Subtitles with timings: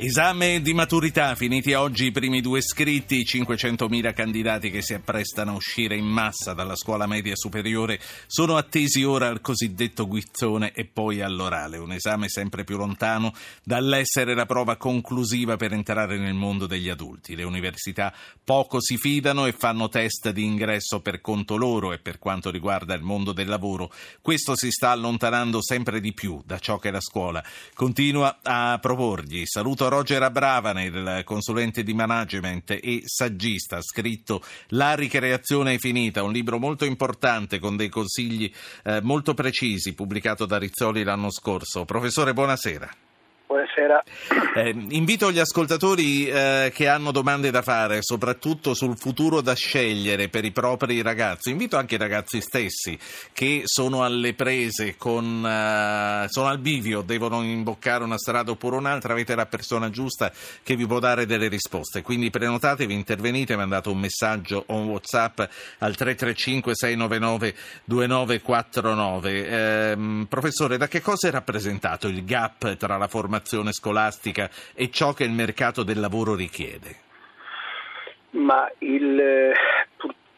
[0.00, 5.54] Esame di maturità, finiti oggi i primi due scritti, 500.000 candidati che si apprestano a
[5.56, 7.98] uscire in massa dalla scuola media superiore
[8.28, 13.32] sono attesi ora al cosiddetto guizzone e poi all'orale, un esame sempre più lontano
[13.64, 17.34] dall'essere la prova conclusiva per entrare nel mondo degli adulti.
[17.34, 22.20] Le università poco si fidano e fanno test di ingresso per conto loro e per
[22.20, 26.78] quanto riguarda il mondo del lavoro, questo si sta allontanando sempre di più da ciò
[26.78, 27.42] che la scuola
[27.74, 29.42] continua a proporgli.
[29.44, 36.22] Saluto Roger Abravane, il consulente di management e saggista, ha scritto La ricreazione è finita,
[36.22, 38.52] un libro molto importante con dei consigli
[38.84, 41.84] eh, molto precisi, pubblicato da Rizzoli l'anno scorso.
[41.84, 43.07] Professore, buonasera.
[43.78, 44.02] Buonasera.
[44.54, 50.28] Eh, invito gli ascoltatori eh, che hanno domande da fare, soprattutto sul futuro da scegliere
[50.28, 51.50] per i propri ragazzi.
[51.50, 52.98] Invito anche i ragazzi stessi
[53.32, 59.12] che sono alle prese, con, uh, sono al bivio, devono imboccare una strada oppure un'altra.
[59.12, 60.32] Avete la persona giusta
[60.64, 62.02] che vi può dare delle risposte.
[62.02, 65.38] Quindi prenotatevi, intervenite, mandate un messaggio o un WhatsApp
[65.78, 67.54] al 335 699
[67.84, 69.46] 2949.
[69.46, 74.90] Eh, professore, da che cosa è rappresentato il gap tra la formazione formazione scolastica e
[74.90, 77.06] ciò che il mercato del lavoro richiede?
[78.30, 79.52] Ma il,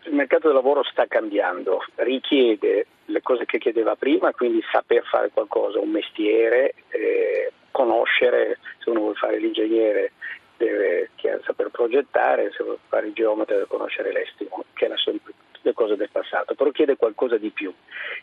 [0.04, 5.30] il mercato del lavoro sta cambiando, richiede le cose che chiedeva prima, quindi saper fare
[5.32, 10.12] qualcosa, un mestiere, eh, conoscere, se uno vuole fare l'ingegnere
[10.56, 11.08] deve
[11.44, 15.19] saper progettare, se vuole fare il geometra deve conoscere l'estimo, che era sempre
[15.62, 17.72] le cose del passato, però chiede qualcosa di più,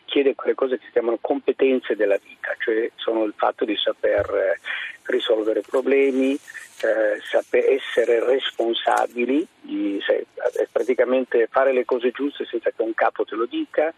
[0.04, 4.28] chiede quelle cose che si chiamano competenze della vita, cioè sono il fatto di saper
[4.30, 4.60] eh,
[5.04, 10.26] risolvere problemi, eh, saper essere responsabili, di, se,
[10.58, 13.92] eh, praticamente fare le cose giuste senza che un capo te lo dica,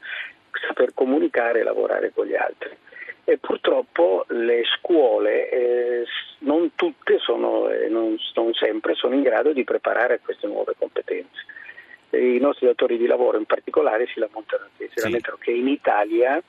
[0.67, 2.77] saper comunicare e lavorare con gli altri.
[3.25, 6.05] E purtroppo le scuole, eh,
[6.39, 11.45] non tutte sono, eh, non, non sempre sono in grado di preparare queste nuove competenze
[12.19, 15.03] i nostri datori di lavoro in particolare si lamentano, si sì.
[15.03, 16.43] lamentano che in Italia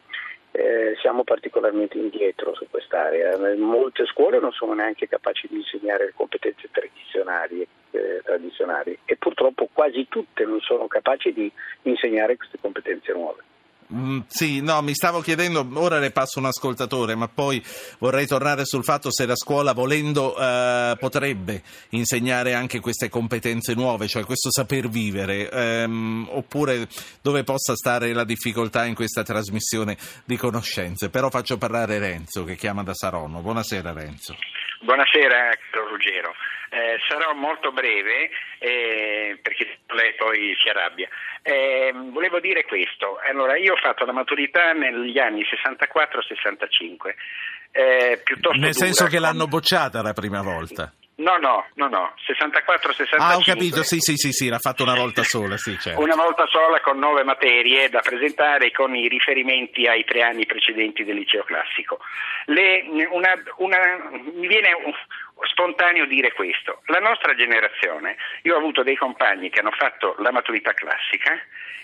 [0.51, 3.38] eh, siamo particolarmente indietro su quest'area.
[3.57, 9.69] Molte scuole non sono neanche capaci di insegnare le competenze tradizionali, eh, tradizionali e purtroppo
[9.72, 11.51] quasi tutte non sono capaci di
[11.83, 13.43] insegnare queste competenze nuove.
[13.94, 17.62] Mm, sì, no, mi stavo chiedendo, ora le passo un ascoltatore, ma poi
[18.00, 24.07] vorrei tornare sul fatto se la scuola, volendo, eh, potrebbe insegnare anche queste competenze nuove,
[24.07, 26.88] cioè questo saper vivere, ehm, oppure
[27.22, 31.09] dove possa stare la difficoltà in questa trasmissione di conoscenze.
[31.09, 33.41] Però faccio parlare Renzo, che chiama da Saronno.
[33.41, 34.35] Buonasera Renzo.
[34.81, 36.34] Buonasera, caro Ruggero.
[36.72, 41.08] Eh, sarò molto breve eh, perché lei poi si arrabbia.
[41.44, 43.20] Eh, volevo dire questo.
[43.30, 47.14] Allora, io ho fatto la maturità negli anni 64-65.
[47.74, 48.24] Eh,
[48.58, 50.91] Nel senso che l'hanno bocciata la prima volta?
[51.22, 53.16] No, no, no, no, 64-65.
[53.20, 56.02] Ah, ho capito, sì, sì, sì, sì, l'ha fatto una volta sola, sì, certo.
[56.02, 61.04] Una volta sola con nove materie da presentare con i riferimenti ai tre anni precedenti
[61.04, 62.00] del liceo classico.
[62.46, 63.78] Le, una, una,
[64.34, 64.70] mi viene
[65.52, 66.82] spontaneo dire questo.
[66.86, 71.40] La nostra generazione, io ho avuto dei compagni che hanno fatto la maturità classica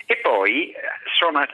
[0.10, 0.80] e poi eh,
[1.20, 1.50] sono, eh,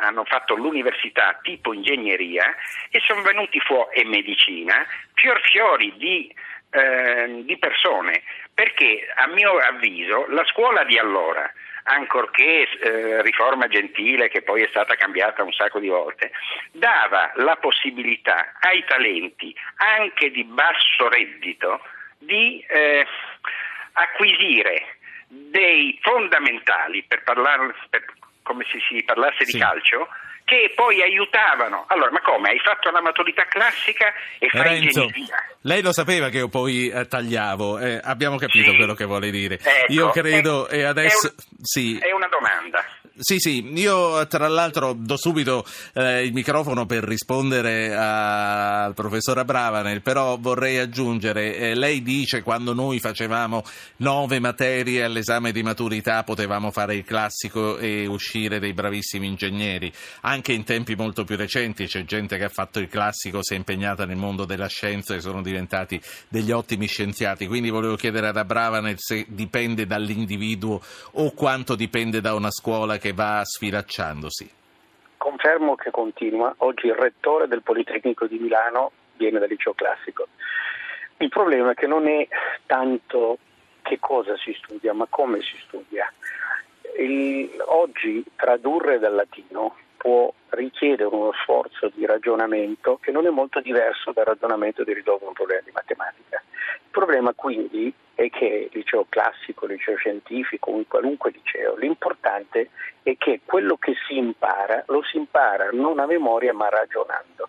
[0.00, 2.56] hanno fatto l'università tipo ingegneria
[2.90, 6.34] e sono venuti fuori, e medicina, fior fiori di,
[6.72, 8.22] eh, di persone,
[8.52, 11.50] perché a mio avviso la scuola di allora
[11.84, 16.30] ancorché eh, riforma gentile che poi è stata cambiata un sacco di volte,
[16.70, 21.80] dava la possibilità ai talenti anche di basso reddito
[22.18, 23.04] di eh,
[23.92, 24.96] acquisire
[25.26, 28.04] dei fondamentali per parlare per,
[28.42, 29.52] come se si parlasse sì.
[29.52, 30.08] di calcio
[30.52, 31.84] che poi aiutavano.
[31.88, 32.50] Allora, ma come?
[32.50, 35.36] Hai fatto la maturità classica e fai Renzo, ingegneria?
[35.62, 38.76] Lei lo sapeva che io poi eh, tagliavo, eh, abbiamo capito sì.
[38.76, 39.54] quello che vuole dire.
[39.54, 41.28] Ecco, io credo, è, e adesso...
[41.28, 41.98] È, un, sì.
[41.98, 42.84] è una domanda.
[43.18, 50.00] Sì, sì, io tra l'altro do subito eh, il microfono per rispondere al professor Abravanel,
[50.00, 53.64] però vorrei aggiungere, eh, lei dice quando noi facevamo
[53.98, 59.92] nove materie all'esame di maturità potevamo fare il classico e uscire dei bravissimi ingegneri,
[60.22, 63.56] anche in tempi molto più recenti c'è gente che ha fatto il classico, si è
[63.58, 68.38] impegnata nel mondo della scienza e sono diventati degli ottimi scienziati, quindi volevo chiedere ad
[68.38, 70.80] Abravanel se dipende dall'individuo
[71.12, 74.48] o quanto dipende da una scuola che va sfilacciandosi.
[75.16, 76.54] Confermo che continua.
[76.58, 80.28] Oggi il rettore del Politecnico di Milano viene dal liceo classico.
[81.16, 82.28] Il problema è che non è
[82.64, 83.38] tanto
[83.82, 86.12] che cosa si studia, ma come si studia.
[86.98, 93.60] il, oggi tradurre dal latino può richiedere uno sforzo di ragionamento che non è molto
[93.60, 96.40] diverso dal ragionamento di risolvere un problema di matematica.
[96.94, 102.68] Il problema quindi è che liceo classico, liceo scientifico, in qualunque liceo, l'importante
[103.02, 107.48] è che quello che si impara lo si impara non a memoria ma ragionando.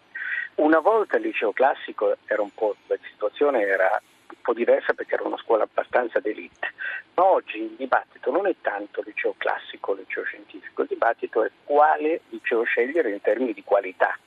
[0.56, 5.16] Una volta il liceo classico era un po', la situazione era un po' diversa perché
[5.16, 6.72] era una scuola abbastanza d'elite,
[7.16, 12.22] ma oggi il dibattito non è tanto liceo classico liceo scientifico, il dibattito è quale
[12.30, 14.18] liceo scegliere in termini di qualità.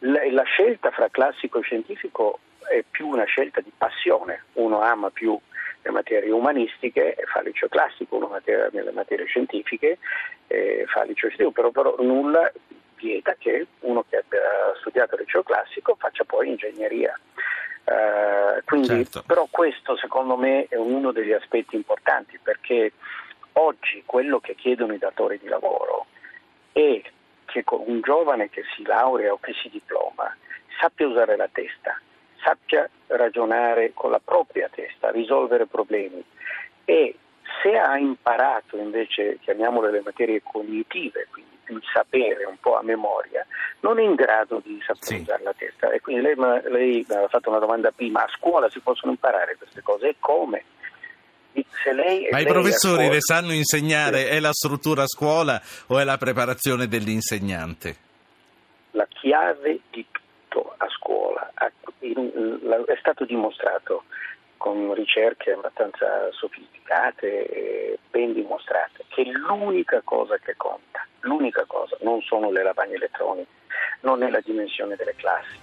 [0.00, 5.10] La, la scelta fra classico e scientifico è più una scelta di passione, uno ama
[5.10, 5.38] più
[5.82, 9.98] le materie umanistiche e fa il liceo classico, uno materia, nelle materie scientifiche
[10.48, 12.50] e fa il liceo scientifico, però, però nulla
[12.96, 14.40] vieta che uno che abbia
[14.80, 17.18] studiato il liceo classico faccia poi ingegneria.
[17.84, 19.22] Uh, quindi, certo.
[19.24, 22.92] Però questo secondo me è uno degli aspetti importanti perché
[23.52, 26.06] oggi quello che chiedono i datori di lavoro
[26.72, 27.00] è
[27.44, 30.34] che un giovane che si laurea o che si diploma
[30.80, 32.00] sappia usare la testa,
[32.46, 36.22] sappia ragionare con la propria testa, risolvere problemi
[36.84, 37.16] e
[37.62, 43.44] se ha imparato invece, chiamiamole le materie cognitive, quindi il sapere un po' a memoria,
[43.80, 45.14] non è in grado di saper sì.
[45.16, 45.90] usare la testa.
[45.90, 46.34] E quindi lei,
[46.70, 50.64] lei ha fatto una domanda prima, a scuola si possono imparare queste cose e come?
[51.92, 53.12] Lei, Ma i professori scuola...
[53.12, 54.24] le sanno insegnare?
[54.24, 54.26] Sì.
[54.26, 57.96] È la struttura a scuola o è la preparazione dell'insegnante?
[58.90, 60.04] La chiave di
[60.56, 61.52] tutto a scuola
[61.98, 64.04] è stato dimostrato
[64.56, 72.22] con ricerche abbastanza sofisticate e ben dimostrate che l'unica cosa che conta, l'unica cosa, non
[72.22, 73.50] sono le lavagne elettroniche,
[74.00, 75.58] non è la dimensione delle classi,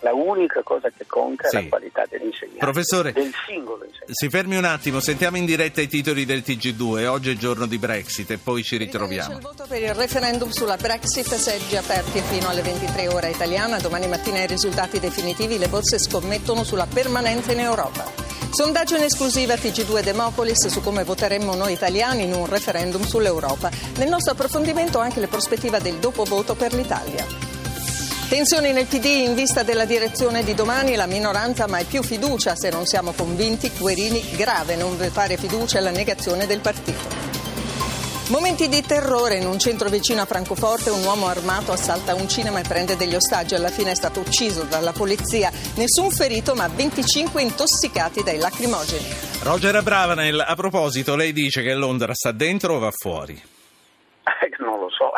[0.00, 1.56] la unica cosa che conta sì.
[1.56, 4.12] è la qualità dell'insegnante, Professore, del singolo insegnante.
[4.12, 7.06] Si fermi un attimo, sentiamo in diretta i titoli del TG2.
[7.06, 9.34] Oggi è giorno di Brexit e poi ci ritroviamo.
[9.36, 13.78] Il voto per il referendum sulla Brexit, seggi aperti fino alle 23 ore italiana.
[13.78, 18.24] Domani mattina i risultati definitivi, le borse scommettono sulla permanenza in Europa.
[18.54, 23.68] Sondaggio in esclusiva TG2 Demopolis su come voteremmo noi italiani in un referendum sull'Europa.
[23.96, 27.43] Nel nostro approfondimento anche le prospettive del dopo voto per l'Italia.
[28.34, 32.68] Tensioni nel PD in vista della direzione di domani, la minoranza mai più fiducia se
[32.68, 36.98] non siamo convinti, Guerini grave non fare fiducia alla negazione del partito.
[38.30, 42.58] Momenti di terrore in un centro vicino a Francoforte, un uomo armato assalta un cinema
[42.58, 47.40] e prende degli ostaggi, alla fine è stato ucciso dalla polizia, nessun ferito ma 25
[47.40, 49.06] intossicati dai lacrimogeni.
[49.42, 53.40] Roger Bravanel, a proposito, lei dice che Londra sta dentro o va fuori?
[54.84, 55.12] non lo so.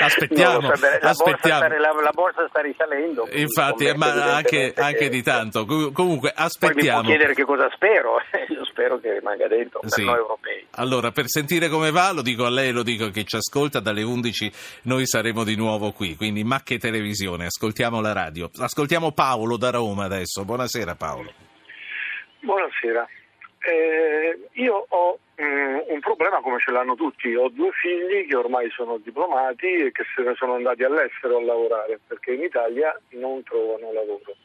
[0.00, 0.86] Aspettiamo, so.
[0.86, 1.60] La, aspettiamo.
[1.60, 3.28] Borsa sta, la, la, borsa sta risalendo.
[3.32, 5.64] Infatti, ma anche, anche, di tanto.
[5.64, 6.74] Comunque, aspettiamo.
[6.74, 8.20] Poi mi può chiedere che cosa spero.
[8.48, 10.04] Io spero che rimanga dentro per sì.
[10.04, 10.66] noi europei.
[10.72, 13.80] Allora, per sentire come va, lo dico a lei, lo dico a chi ci ascolta,
[13.80, 14.52] dalle 11
[14.82, 16.16] noi saremo di nuovo qui.
[16.16, 18.50] Quindi, ma che televisione, ascoltiamo la radio.
[18.56, 20.44] Ascoltiamo Paolo da Roma adesso.
[20.44, 21.32] Buonasera Paolo.
[22.40, 23.06] Buonasera.
[23.60, 24.77] Eh, io ho
[26.38, 30.22] problema come ce l'hanno tutti, ho due figli che ormai sono diplomati e che se
[30.22, 34.36] ne sono andati all'estero a lavorare perché in Italia non trovano lavoro.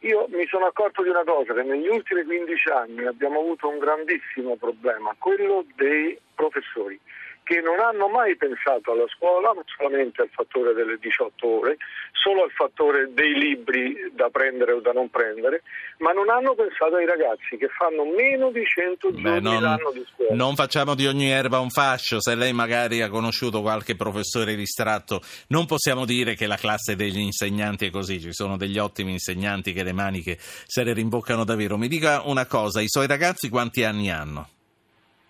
[0.00, 3.78] Io mi sono accorto di una cosa, che negli ultimi 15 anni abbiamo avuto un
[3.78, 7.00] grandissimo problema, quello dei professori
[7.44, 11.76] che non hanno mai pensato alla scuola, ma solamente al fattore delle 18 ore,
[12.12, 15.62] solo al fattore dei libri da prendere o da non prendere,
[15.98, 19.90] ma non hanno pensato ai ragazzi che fanno meno di 100 Beh, giorni non, l'anno
[19.92, 20.34] di scuola.
[20.34, 25.20] Non facciamo di ogni erba un fascio, se lei magari ha conosciuto qualche professore distratto,
[25.48, 29.74] non possiamo dire che la classe degli insegnanti è così, ci sono degli ottimi insegnanti
[29.74, 31.76] che le maniche se le rimboccano davvero.
[31.76, 34.48] Mi dica una cosa, i suoi ragazzi quanti anni hanno?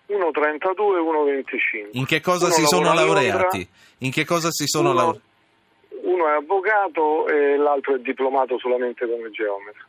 [0.07, 1.43] 1,32 e
[1.89, 1.89] 1,25.
[1.93, 3.67] In che cosa uno si sono laureati?
[3.99, 5.25] In che cosa si sono uno, laureati?
[6.01, 9.83] Uno è avvocato e l'altro è diplomato solamente come geometra.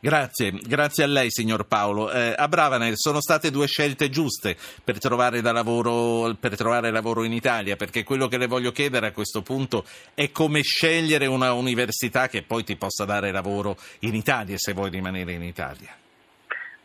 [0.00, 2.10] Grazie, grazie a lei signor Paolo.
[2.10, 7.32] Eh, a Bravanel sono state due scelte giuste per trovare, lavoro, per trovare lavoro in
[7.32, 12.28] Italia, perché quello che le voglio chiedere a questo punto è come scegliere una università
[12.28, 15.96] che poi ti possa dare lavoro in Italia se vuoi rimanere in Italia.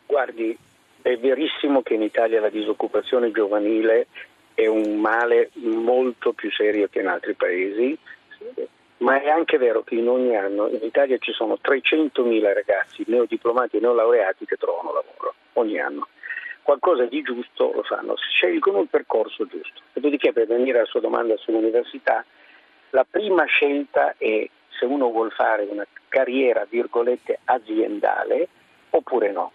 [0.06, 0.56] Guardi,
[1.08, 4.08] è verissimo che in Italia la disoccupazione giovanile
[4.54, 7.98] è un male molto più serio che in altri paesi,
[8.98, 13.78] ma è anche vero che in ogni anno in Italia ci sono 300.000 ragazzi neodiplomati
[13.78, 16.10] e neolaureati che trovano lavoro, ogni anno.
[16.62, 19.80] Qualcosa di giusto lo fanno, scelgono il percorso giusto.
[19.94, 22.26] Dopodiché per venire alla sua domanda sull'università,
[22.90, 24.46] la prima scelta è
[24.78, 28.50] se uno vuole fare una carriera, virgolette, aziendale
[28.90, 29.52] oppure no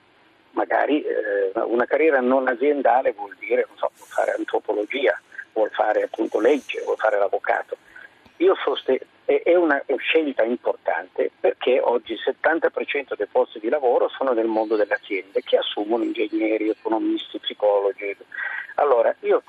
[0.52, 5.20] magari eh, una carriera non aziendale vuol dire, so, vuol fare antropologia,
[5.52, 7.76] vuol fare appunto legge, vuol fare l'avvocato.
[8.64, 14.46] Soste- è una scelta importante perché oggi il 70% dei posti di lavoro sono nel
[14.46, 18.16] mondo delle aziende che assumono ingegneri, economisti, psicologi.
[18.74, 19.42] Allora, io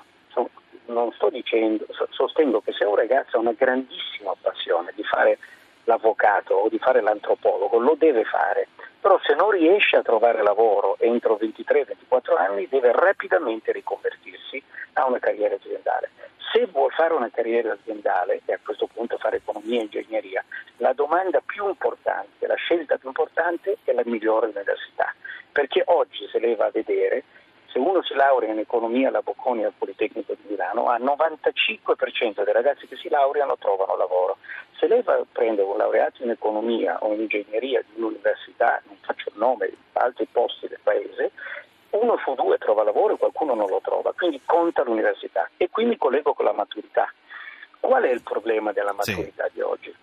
[0.86, 5.38] non sto dicendo, sostengo che se un ragazzo ha una grandissima passione di fare
[5.85, 8.67] l'avvocato o di fare l'antropologo, lo deve fare,
[8.99, 14.61] però se non riesce a trovare lavoro entro 23-24 anni deve rapidamente riconvertirsi
[14.93, 16.11] a una carriera aziendale.
[16.53, 20.45] Se vuol fare una carriera aziendale e a questo punto fare economia e ingegneria,
[20.77, 25.13] la domanda più importante, la scelta più importante è la migliore università,
[25.51, 27.23] perché oggi se lei va a vedere
[27.73, 32.53] se uno si laurea in economia alla Bocconi al Politecnico di Milano, al 95% dei
[32.53, 34.37] ragazzi che si laureano trovano lavoro.
[34.83, 38.97] Se lei va a prendere un laureato in economia o in ingegneria di un'università, non
[38.99, 41.31] faccio il nome, di altri posti del paese,
[41.91, 45.49] uno su due trova lavoro e qualcuno non lo trova, quindi conta l'università.
[45.55, 47.09] E qui mi collego con la maturità.
[47.79, 49.53] Qual è il problema della maturità sì.
[49.53, 49.95] di oggi?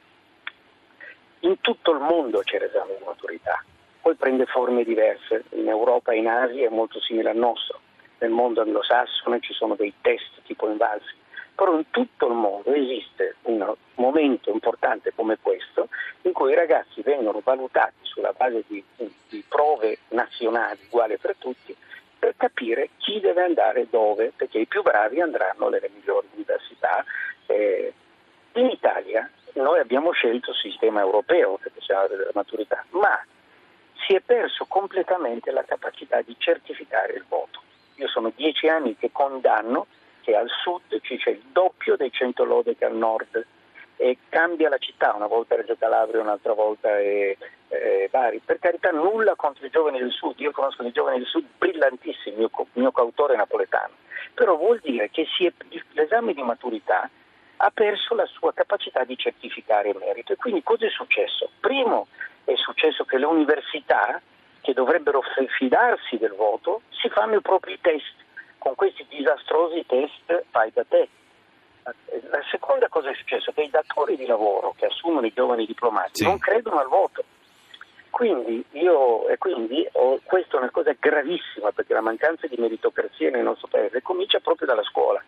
[1.40, 3.62] In tutto il mondo c'è l'esame di maturità
[4.00, 5.44] poi prende forme diverse.
[5.50, 7.80] In Europa e in Asia è molto simile al nostro.
[8.20, 11.19] Nel mondo anglosassone ci sono dei test tipo invalsi.
[11.60, 15.88] Però in tutto il mondo esiste un momento importante come questo
[16.22, 18.82] in cui i ragazzi vengono valutati sulla base di,
[19.28, 21.76] di prove nazionali uguali per tutti
[22.18, 27.04] per capire chi deve andare dove, perché i più bravi andranno nelle migliori università.
[27.44, 27.92] Eh,
[28.54, 33.22] in Italia noi abbiamo scelto il sistema europeo, si parla della maturità, ma
[34.06, 37.60] si è perso completamente la capacità di certificare il voto.
[37.96, 39.86] Io sono dieci anni che condanno
[40.20, 43.46] che al sud ci c'è il doppio dei 100 lode che al nord
[43.96, 47.36] e cambia la città, una volta Reggio Calabria, un'altra volta è,
[47.68, 48.40] è Bari.
[48.42, 52.36] Per carità nulla contro i giovani del sud, io conosco dei giovani del sud brillantissimi,
[52.36, 53.92] mio, mio coautore napoletano,
[54.32, 55.52] però vuol dire che è,
[55.92, 57.10] l'esame di maturità
[57.62, 60.32] ha perso la sua capacità di certificare il merito.
[60.32, 61.50] E quindi cosa è successo?
[61.60, 62.06] Primo,
[62.44, 64.20] è successo che le università,
[64.62, 65.22] che dovrebbero
[65.58, 68.14] fidarsi del voto, si fanno i propri test,
[68.60, 71.08] con questi disastrosi test fai da te.
[71.82, 73.52] La seconda cosa è successo?
[73.52, 76.24] Che i datori di lavoro che assumono i giovani diplomati sì.
[76.24, 77.24] non credono al voto.
[78.10, 83.30] Quindi, io, e quindi oh, questa è una cosa gravissima perché la mancanza di meritocrazia
[83.30, 85.24] nel nostro paese comincia proprio dalla scuola.